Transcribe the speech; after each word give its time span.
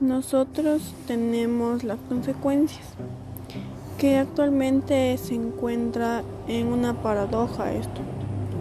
nosotros 0.00 0.94
tenemos 1.06 1.84
las 1.84 1.98
consecuencias, 2.08 2.84
que 3.98 4.18
actualmente 4.18 5.16
se 5.18 5.34
encuentra 5.34 6.22
en 6.48 6.66
una 6.68 7.02
paradoja 7.02 7.72
esto, 7.72 8.00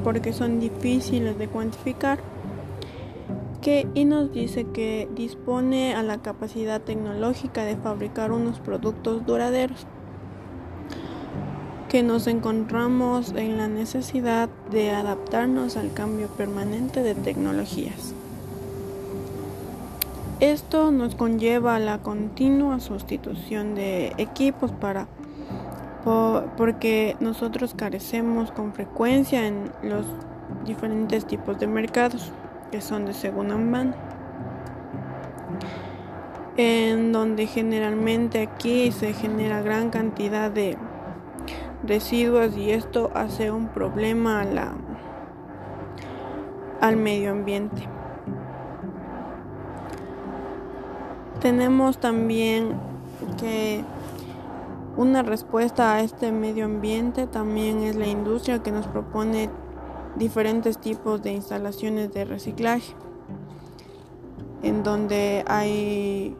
porque 0.03 0.33
son 0.33 0.59
difíciles 0.59 1.37
de 1.37 1.47
cuantificar, 1.47 2.19
que, 3.61 3.87
y 3.93 4.05
nos 4.05 4.31
dice 4.33 4.65
que 4.65 5.07
dispone 5.15 5.95
a 5.95 6.03
la 6.03 6.17
capacidad 6.19 6.81
tecnológica 6.81 7.63
de 7.63 7.77
fabricar 7.77 8.31
unos 8.31 8.59
productos 8.59 9.25
duraderos 9.25 9.87
que 11.93 12.01
nos 12.01 12.25
encontramos 12.25 13.33
en 13.35 13.57
la 13.57 13.67
necesidad 13.67 14.49
de 14.71 14.89
adaptarnos 14.89 15.77
al 15.77 15.93
cambio 15.93 16.27
permanente 16.27 17.03
de 17.03 17.13
tecnologías. 17.13 18.15
Esto 20.43 20.91
nos 20.91 21.15
conlleva 21.15 21.77
a 21.77 21.79
la 21.79 21.99
continua 21.99 22.81
sustitución 22.81 23.75
de 23.75 24.11
equipos 24.17 24.73
para 24.73 25.07
porque 26.57 27.15
nosotros 27.21 27.73
carecemos 27.73 28.51
con 28.51 28.73
frecuencia 28.73 29.47
en 29.47 29.71
los 29.83 30.05
diferentes 30.65 31.25
tipos 31.25 31.57
de 31.61 31.67
mercados 31.67 32.33
que 32.73 32.81
son 32.81 33.05
de 33.05 33.13
segunda 33.13 33.55
mano 33.55 33.93
en 36.57 37.13
donde 37.13 37.47
generalmente 37.47 38.41
aquí 38.41 38.91
se 38.91 39.13
genera 39.13 39.61
gran 39.61 39.91
cantidad 39.91 40.51
de 40.51 40.77
residuos 41.87 42.57
y 42.57 42.71
esto 42.71 43.11
hace 43.15 43.49
un 43.49 43.69
problema 43.69 44.41
a 44.41 44.73
al 46.81 46.97
medio 46.97 47.31
ambiente. 47.31 47.87
Tenemos 51.41 51.97
también 51.97 52.73
que 53.39 53.83
una 54.95 55.23
respuesta 55.23 55.95
a 55.95 56.01
este 56.01 56.31
medio 56.31 56.65
ambiente 56.65 57.25
también 57.27 57.83
es 57.83 57.95
la 57.95 58.07
industria 58.07 58.59
que 58.59 58.71
nos 58.71 58.87
propone 58.87 59.49
diferentes 60.15 60.77
tipos 60.77 61.21
de 61.23 61.33
instalaciones 61.33 62.13
de 62.13 62.25
reciclaje, 62.25 62.93
en 64.61 64.83
donde 64.83 65.43
hay 65.47 66.35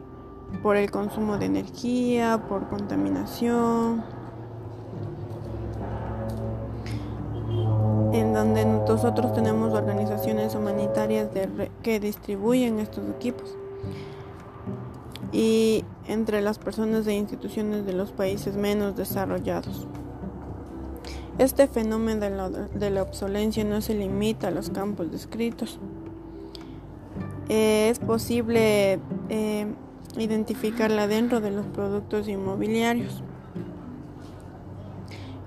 por 0.62 0.76
el 0.76 0.90
consumo 0.90 1.36
de 1.36 1.46
energía, 1.46 2.44
por 2.48 2.68
contaminación, 2.68 4.04
en 8.12 8.32
donde 8.32 8.64
nosotros 8.64 9.32
tenemos 9.32 9.74
organizaciones 9.74 10.54
humanitarias 10.54 11.28
que 11.82 11.98
distribuyen 11.98 12.78
estos 12.78 13.04
equipos 13.10 13.56
y 15.34 15.84
entre 16.06 16.40
las 16.40 16.60
personas 16.60 17.08
e 17.08 17.14
instituciones 17.14 17.84
de 17.84 17.92
los 17.92 18.12
países 18.12 18.56
menos 18.56 18.94
desarrollados. 18.94 19.88
Este 21.38 21.66
fenómeno 21.66 22.48
de 22.48 22.90
la, 22.90 23.02
obsolencia 23.02 23.64
no 23.64 23.80
se 23.80 23.94
limita 23.94 24.48
a 24.48 24.50
los 24.52 24.70
campos 24.70 25.10
descritos. 25.10 25.80
es 27.48 27.98
posible 27.98 29.00
eh, 29.28 29.66
identificarla 30.16 31.08
dentro 31.08 31.40
de 31.40 31.50
los 31.50 31.66
productos 31.66 32.28
inmobiliarios. 32.28 33.24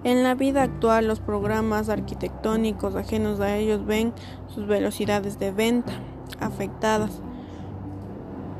En 0.03 0.23
la 0.23 0.35
vida 0.35 0.63
actual 0.63 1.07
los 1.07 1.21
programas 1.21 1.87
arquitectónicos 1.87 2.95
ajenos 2.95 3.39
a 3.39 3.55
ellos 3.55 3.85
ven 3.85 4.13
sus 4.47 4.67
velocidades 4.67 5.39
de 5.39 5.51
venta 5.51 5.93
afectadas, 6.39 7.21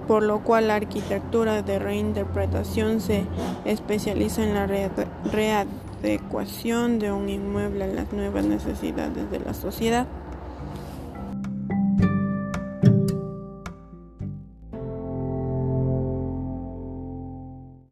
por 0.07 0.23
lo 0.23 0.43
cual 0.43 0.67
la 0.67 0.75
arquitectura 0.75 1.61
de 1.61 1.79
reinterpretación 1.79 3.01
se 3.01 3.25
especializa 3.65 4.43
en 4.43 4.53
la 4.53 4.67
readecuación 5.31 6.99
de 6.99 7.11
un 7.11 7.29
inmueble 7.29 7.83
a 7.83 7.87
las 7.87 8.13
nuevas 8.13 8.45
necesidades 8.45 9.29
de 9.29 9.39
la 9.39 9.53
sociedad. 9.53 10.07